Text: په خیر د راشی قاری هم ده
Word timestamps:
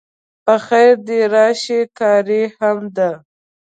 په 0.45 0.55
خیر 0.65 0.93
د 1.07 1.09
راشی 1.33 1.79
قاری 1.97 2.43
هم 2.57 2.77
ده 2.95 3.09